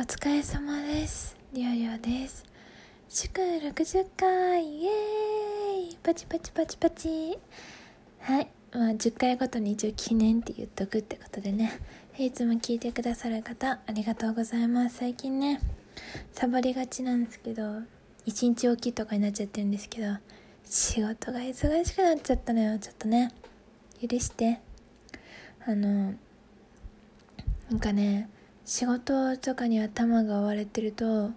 [0.00, 1.36] お疲れ様です。
[1.52, 2.44] りょうりょうです。
[3.08, 7.36] 祝60回イエーイパチパチパチパチ
[8.20, 8.48] はい。
[8.70, 11.80] まあ、10回ごとに一応記念って言っとくってことでね。
[12.16, 14.98] いつも聞いてくださる方、ありがとうございます。
[14.98, 15.60] 最近ね、
[16.32, 20.16] サボりがちなんですけど、1日おきとかになっちゃってるんですけど、
[20.64, 22.78] 仕事が忙しくなっちゃったのよ。
[22.78, 23.32] ちょっとね、
[24.00, 24.60] 許して。
[25.66, 26.14] あの、
[27.68, 28.28] なんかね、
[28.68, 31.30] 仕事とかに頭が追われてると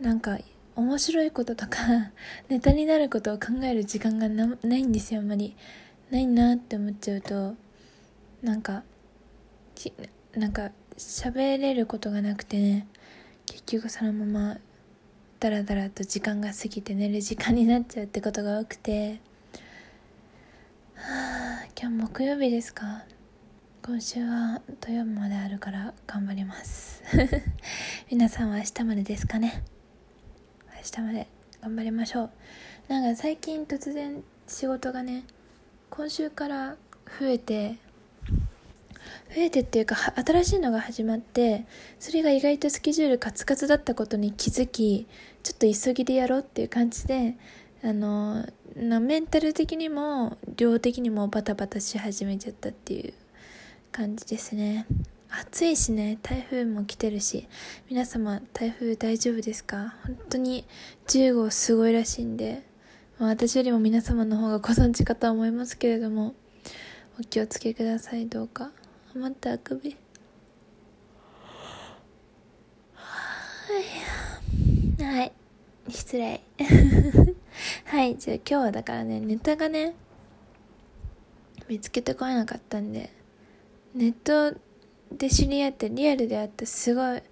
[0.00, 0.38] なんか
[0.74, 2.10] 面白いこととか
[2.48, 5.54] ネタになることを考える時間がないんですよあんまり。
[6.10, 7.56] ないなって思っちゃうと
[8.42, 8.84] なんか
[9.74, 9.92] き
[10.34, 12.86] なんか喋れることがなくてね
[13.44, 14.58] 結局そのまま
[15.40, 19.20] ダラダラと時間が過ぎて寝る時間になっちゃうってことが多くて。
[20.94, 23.04] はあ今日木曜日ですか？
[23.86, 27.04] 今週は土曜日まであるから頑張ります。
[28.10, 29.62] 皆さんは明日までですかね？
[30.74, 31.28] 明日まで
[31.60, 32.30] 頑張りましょう。
[32.88, 35.22] なんか最近突然仕事がね
[35.88, 36.76] 今週から
[37.20, 37.76] 増えて
[39.32, 41.64] 増えてっていうか新しいのが始まって
[42.00, 45.06] それが意外とスケジュールカツカツだったことに気づき
[45.44, 47.36] ちょっと急ぎでやろうっていう感じで
[47.84, 53.14] あのメンタル的にも量的にもバタバタし始めちゃったっていう。
[53.96, 54.84] 感じですね。
[55.30, 57.48] 暑いしね台風も来てるし
[57.88, 59.94] 皆様台風大丈夫ですか？
[60.04, 60.66] 本当に
[61.06, 62.62] 10号すごいらしいんで、
[63.18, 66.34] まあ、私よりも皆様の方がご存知かとは思いますけれども
[67.18, 68.28] お気をつけください。
[68.28, 68.70] どうか。
[69.14, 69.96] 待ってあくび。
[72.94, 73.80] は
[75.00, 75.32] いはい。
[75.88, 76.42] 失礼。
[77.86, 79.94] はいじゃあ今日はだからねネタがね
[81.66, 83.10] 見つけてこれなかったんで
[83.96, 84.54] ネット
[85.10, 87.22] で知り合ってリアルであったすごい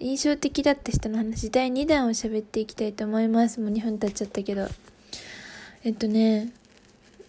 [0.00, 3.60] 印象的だった人の話第2弾を喋っていきたいと思います。
[3.60, 4.66] もう2分経っちゃったけど。
[5.84, 6.52] えっとね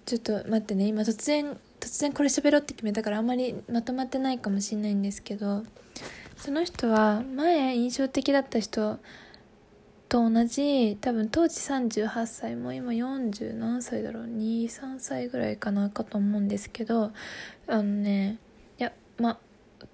[0.07, 0.87] ちょっと待ってね。
[0.87, 5.63] 今突然突然これ喋ろうって決めたからあんまりまとまってないかもしれないんですけど。
[6.35, 8.97] その人は前印象的だった人
[10.09, 14.23] と同じ多分当時38歳も今40何歳だろう。
[14.23, 17.11] 23歳ぐらいかなかと思うんですけど。
[17.67, 18.39] あのね
[19.17, 19.37] まあ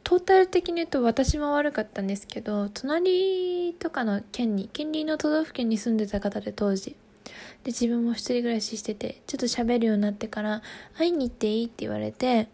[0.03, 6.96] トータル的に言うと私も悪かったんですけど隣とかの県に近隣の都道府県に住んでた方で当時。
[7.63, 10.62] で自分も一人暮らししててちょっと喋るようになってから
[10.97, 12.47] 会いに行っていいって言われて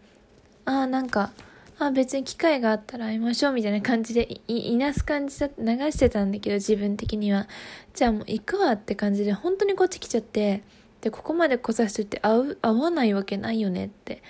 [0.64, 1.32] ああなんか
[1.78, 7.48] あ別に機会があったら会いましょうみたいな感じでいいなす感じだ流してたんだけど自分的には。
[7.94, 10.62] じゃあもう行くわって感じで本当にこっち来ちゃって
[11.00, 14.22] でここまで来させといて会う会わないわけないよねって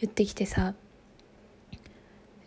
[0.00, 0.74] 言ってきてさ。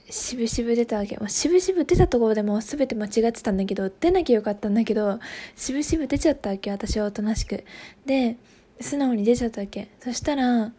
[0.09, 1.17] 渋々出たわけ。
[1.17, 5.19] もう渋々出たところでもう全て間違ってたんだけど、出なきゃよかったんだけど、
[5.55, 7.65] 渋々出ちゃったわけ、私はおとなしく。
[8.05, 8.37] で、
[8.79, 9.89] 素直に出ちゃったわけ。
[9.99, 10.71] そしたら、あ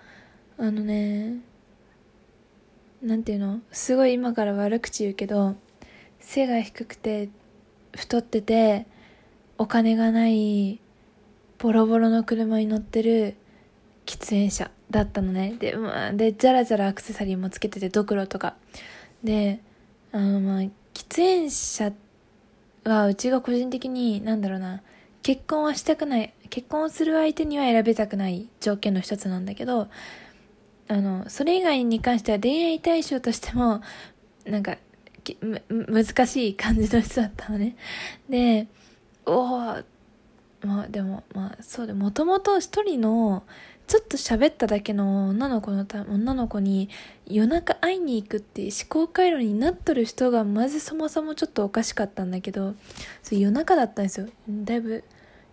[0.59, 1.35] のね、
[3.03, 3.61] なんていうの？
[3.71, 5.57] すごい今から悪口言うけど、
[6.21, 7.29] 背が低くて、
[7.95, 8.87] 太ってて、
[9.59, 10.81] お金がない、
[11.59, 13.37] ボロボロの車に乗ってる
[14.07, 15.55] 喫煙者だったのね。
[15.59, 18.57] で、まあ、で、じゃらじゃらアクセサリーもつけてて、ドクロとか。
[19.23, 19.61] で
[20.13, 20.71] あのまあ喫
[21.15, 21.93] 煙者
[22.85, 24.83] はうちが個人的になんだろうな
[25.23, 29.89] 結婚はしたくない結婚をする相手には選べたくない条件の一つなんだけど
[30.89, 33.83] あのそれ以外に関しては恋愛対象としても
[34.47, 34.79] なんか
[35.69, 37.77] 難しい感じの人だったのね。
[38.31, 38.67] で
[39.27, 39.59] おお
[40.67, 43.45] まあでもまあそうでもともと一人の
[43.89, 46.91] ちょっと喋っただけの女の子のた女の子に
[47.27, 52.75] 夜中会いに行くって思考回路になっとる人がまずそもそもちょっとおかしかったんだけど
[53.23, 54.29] それ夜中だったんですよ。
[54.49, 55.03] だいぶ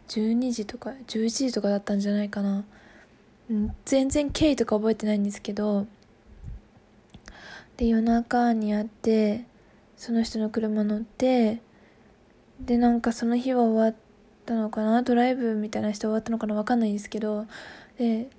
[0.09, 2.65] 12時とか11時とかだったんじゃないかな。
[3.85, 5.87] 全然経緯とか覚えてないんですけど
[7.77, 9.45] で夜中に会って
[9.97, 11.61] その人の車乗って
[12.59, 13.95] でなんかその日は終わっ
[14.45, 15.03] たのかな？
[15.03, 16.55] ドライブみたいな人終わったのかな？
[16.55, 17.45] 分かんないんですけど
[17.97, 18.29] で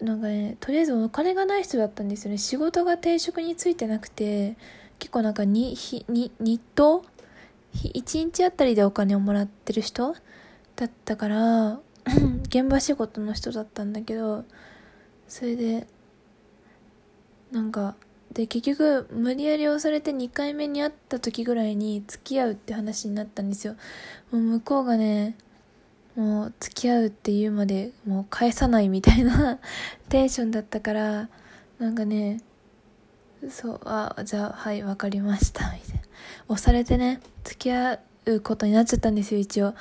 [0.00, 2.38] なんかねとりあえずお金がない人だったんですよね。
[2.38, 4.56] 仕事が定職についてなくて
[4.98, 7.04] 結構なんかにひに日当
[7.74, 10.14] 1日あたりでお金をもらってる人
[10.76, 11.80] だったから
[12.48, 14.44] 現場仕事の人だったんだけど
[15.28, 15.86] それで
[17.50, 17.96] なんか
[18.32, 23.76] で結局無理やり押されて2回目に会った時ぐらいに付き合うって話になったんですよ。
[24.30, 25.36] もう向こうがね
[26.16, 29.58] もう付き合うっていうまでもう返さないみたいな
[30.08, 31.28] テンションだったから
[31.78, 32.40] なんかね
[33.50, 36.06] そうあじゃあはい分かりましたみたいな
[36.48, 39.74] 押されてね、付き合うことになっちゃったんですよ、一応。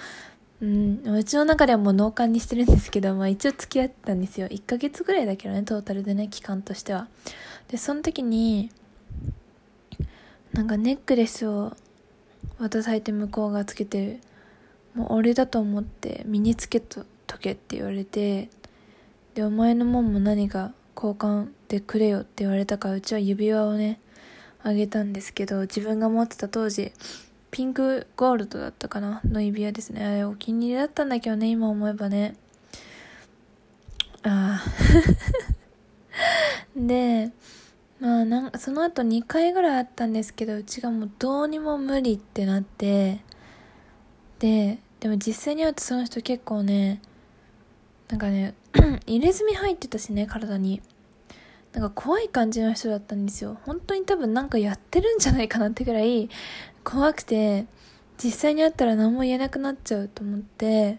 [0.62, 4.48] うん、うちの中ではもう脳幹にしてるんですけど、まあ一応付き合ったんですよ。
[4.48, 7.08] 1ヶ月ぐらいだけどね、トータルでね、期間としては。
[7.68, 8.72] で、その時に、
[10.54, 11.76] なんかネックレスを
[12.58, 14.20] 渡されて向こうがつけてる。
[14.96, 18.50] もう俺だと思って身につけととけって言われて、
[19.34, 24.00] で、お前のもんも何か交換でくれよって言われたから、うちは指輪をね、
[24.64, 26.94] あげたんですけど、自分が持ってた当時、
[27.52, 30.06] ピンクゴールドだったかなの指輪ですね。
[30.06, 32.36] あれお気に入りだったんだけどね、今思えばね。
[34.24, 34.64] ああ。
[36.76, 37.32] で、
[38.00, 43.20] まあなんかその後2回ぐらいあったんですけど、うちがもうどうにも無理ってなって、
[44.40, 47.00] で、でも実際に会うとその人結構ね、
[48.07, 48.56] なんかね、
[49.06, 50.81] 入れ墨入ってたしね、体に。
[51.74, 53.60] なんか怖い感じの人だったんですよ。
[53.68, 56.28] 本当に多分なんかやってるんじゃないかなってぐらい
[56.84, 57.68] 怖くて、
[58.18, 60.98] 実際に会ったら何も言えなくなっちゃうと思って、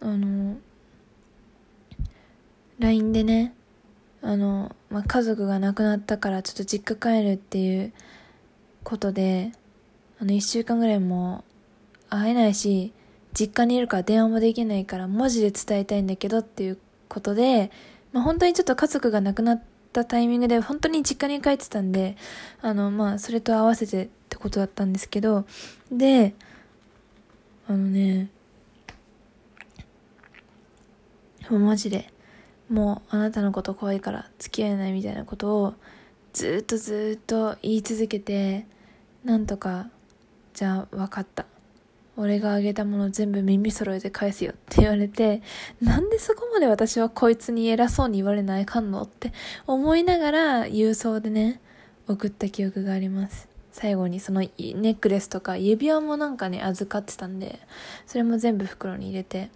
[0.00, 0.56] あの、
[2.80, 3.54] LINE でね、
[4.22, 7.92] あの、まあ、家族が亡くなったからちょっと実家帰るっていう
[8.82, 9.52] ことで、
[10.18, 11.44] あの、一週間ぐらいも
[12.10, 12.92] 会えないし、
[13.34, 16.78] 実家にいるから電話もできないから文字で伝えたいんだけどっていう
[17.08, 17.70] ことで、
[18.12, 22.16] まあ、本当にちょっと家族が亡くなったタイミングで本当に実家に帰ってたんで、
[22.62, 25.46] あの、まあ、それと合わせてってことだったんですけど、
[25.90, 26.34] で、
[27.66, 28.30] あのね、
[31.50, 32.12] もうマジで、
[32.70, 35.74] もうあなたのこと怖いから付き合えないみたいなことを
[36.32, 38.66] ずっとずっと言い続けて、
[39.24, 39.90] なんとか、
[40.52, 41.46] じゃあ分かった。
[42.16, 45.42] 俺があげたもの全部耳揃えて返すよって言われて、
[45.80, 49.32] なんでそこまで私はこいつに偉そうに言われないかんのって
[49.66, 51.60] 思いながら郵送でね、
[52.06, 53.48] 送った記憶があります。
[53.72, 57.58] 最後にそのネックレスとか指輪もなんかね、預かってたんで、
[58.06, 59.50] それも全部袋に入れて、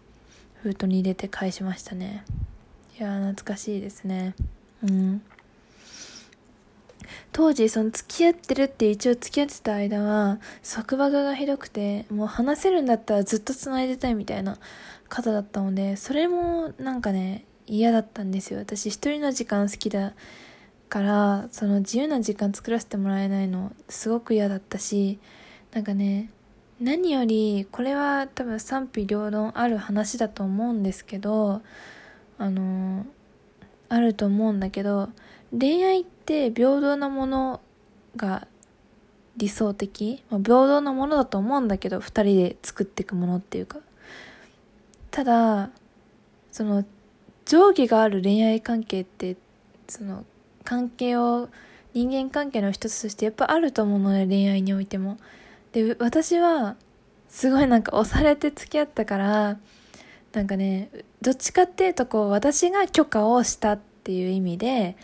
[0.63, 2.25] 封筒に入れて返しましたね。
[2.99, 4.35] いや懐かしいですね。
[4.83, 5.23] うん。
[7.33, 14.59] 当時その付き合ってるって一応付き合ってた間は束縛がひどくてもう話せるんだったらずっと繋いでたいみたいな
[15.09, 18.61] 方だったのでそれもなんかね嫌だったんですよ。
[18.61, 20.15] 私一人の時間好きだ
[20.89, 25.19] からその自由な時間作らせてもらえないのすごく嫌だったし
[25.73, 26.31] なんかね
[26.81, 31.61] 何よりこれは多分賛否両論ある話だと思うんですけど
[32.39, 33.05] あの
[33.89, 35.09] あると思うんだけど
[35.57, 37.61] 恋愛って平等なもの
[38.17, 38.47] が
[39.37, 43.79] 理想的、まあ、平等なものだと思うんだけど2人で作っていくものっていうか。
[45.11, 45.71] ただ
[46.53, 46.85] その
[47.47, 49.37] 上下がある恋愛関係って
[49.89, 50.25] その
[50.65, 51.49] 関係を
[51.95, 55.19] 人間関係の一つとしてやっぱあると思うので恋愛においても。
[55.73, 56.77] で私は
[57.29, 59.59] すごいなんか押されて付き合ったから
[60.33, 60.91] なんかね
[61.21, 64.97] どっちかっていうとこう私が許可をしたっていう意味で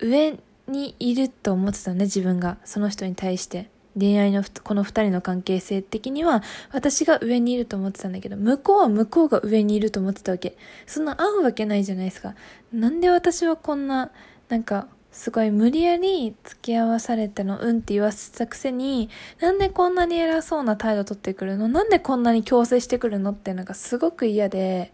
[0.00, 0.38] 上
[0.68, 2.58] にいると思ってたね、自分が。
[2.64, 3.68] その人に対して。
[3.96, 6.42] 恋愛のこの二人の関係性的には
[6.72, 10.56] 私が上にいると思ってたんだけど、向こうは向こうが上にいると思ってたわけ。
[10.84, 12.34] そんな会うわけないじゃないですか。
[12.72, 14.10] なんで私はこんな、
[14.48, 21.68] なんか、すごい無理やり付き合わされたの、うんって言わせたくせに、なんでこんなに偉そうな態度取ってくるの？
[21.68, 23.30] なんでこんなに強制してくるの？
[23.30, 24.90] ってなんかすごく嫌で、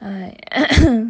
[0.00, 0.36] はい。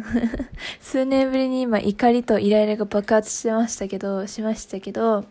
[0.79, 5.25] 数年ぶりに今怒りとイライラが爆発してましたけど、しましたけど、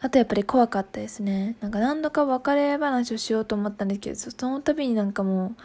[0.00, 1.56] あとやっぱり怖かったですね。
[1.60, 5.56] なんか何度か別れ話をしようと思ったんですけど、その度になんかもう、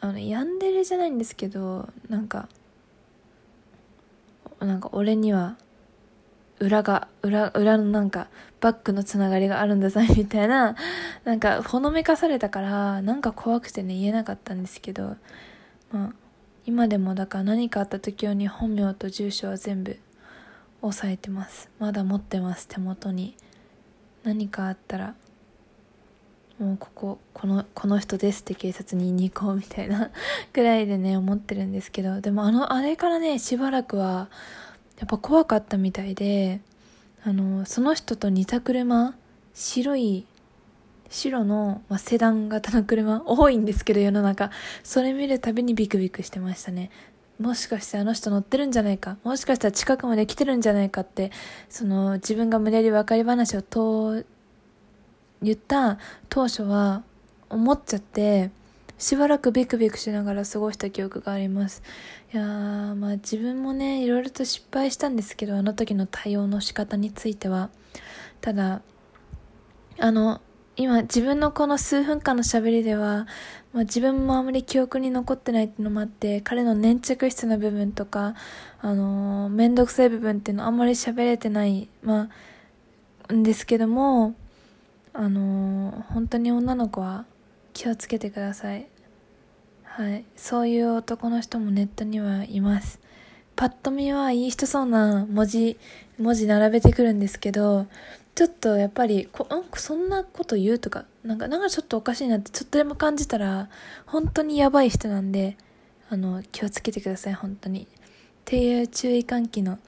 [0.00, 2.48] あの、ヤンデレじゃないんですけど、なんか、
[4.60, 5.56] なんか俺には
[6.60, 8.28] 裏が、裏、裏のなんか、
[8.60, 10.74] バックのつながりがあるんだぞ、みたいな、
[11.24, 15.16] なんか、ほのめかされたから、なんか怖くてね、言えなかったんですけど、
[15.92, 16.12] まあ、
[16.66, 19.98] 今でもだから何かあった時用に本名と住所は全部
[20.82, 21.70] 押さえてます。
[21.78, 23.36] まだ持ってます、手元に。
[24.24, 25.14] 何かあったら、
[26.58, 30.10] もうここ、この、この人ですって警察に言いに行こうみたいな
[30.52, 34.28] ぐらいでね、思ってるんですけど、でもあの、あれからね、しばらくは、
[34.98, 36.60] やっぱ怖かったみたいで、
[37.24, 39.14] あの、その人と似た車、
[39.54, 40.26] 白い、
[41.10, 44.50] 白の、まあ、セダン型の車、多いんですけど世の中。
[44.82, 46.90] それ見るたびにビクビクしてましたね。
[47.40, 49.16] もしかしてあの人乗ってるんじゃないか。
[49.22, 51.30] もしかしたら近くまで来てるんじゃないかって、
[51.68, 54.24] その自分が無理やり別れ話をと、
[55.40, 57.04] 言った当初は
[57.48, 58.50] 思っちゃって、
[58.98, 61.82] しばらくビクビクしながら過ごした記憶があります。
[62.34, 67.70] いやー、まあ自分もね、いろいろと失敗したんですけど、あの時の対応の仕方については。
[68.40, 68.82] ただ、
[69.98, 70.40] あの、
[70.80, 73.26] 今自分のこの数分間の喋りでは、
[73.72, 78.36] まあ、自分もあまり記憶に残ってないっていうのもあって彼の粘着質な部分とか
[78.80, 82.28] あのー、めんどくさい部分っていうのあんまり喋れてないま
[83.28, 84.36] あんですけども
[85.12, 87.24] あのー、本当に女の子は
[87.78, 88.88] 気をつけてください。
[89.84, 90.24] はい。
[90.34, 92.98] そういう男の人もネットにはいます。
[93.54, 95.78] パッと見はいい人そうな文字
[96.18, 97.86] 文字並べてくるんですけど
[98.34, 103.68] ちょっとやっぱりこんそんなこと言うとかなんかなんかちょっとおかしいなってちょっとでも感じたら
[104.06, 105.56] 本当にやばい人なんで
[106.10, 107.82] あの気をつけてください本当に。
[107.82, 107.86] っ
[108.44, 109.78] ていう注意喚起の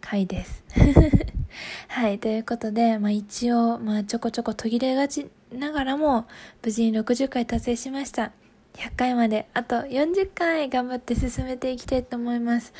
[0.00, 0.64] 回です。
[1.88, 2.18] はい。
[2.18, 6.26] ということで、まあ、一応、まあ、ちょこちょこ途切れがちながらも
[6.62, 8.32] 無事に60回達成しました
[8.74, 12.72] 100回まであと40回頑張って進めていきたいと思います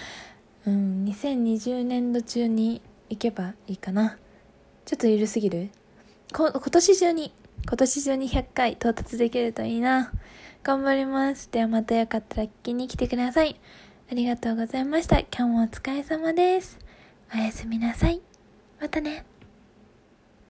[0.66, 4.18] うん2020年度中に行けばいいかな
[4.86, 5.70] ちょっと緩すぎる？
[6.32, 7.32] こ今年中に、
[7.66, 10.12] 今年中に100回到達できるといいな。
[10.62, 11.50] 頑張ります。
[11.50, 13.58] ではまたよかったら聞きに来てください。
[14.10, 15.18] ありがとうございました。
[15.20, 16.78] 今日もお疲れ様です。
[17.34, 18.20] おやすみなさい。
[18.80, 19.35] またね。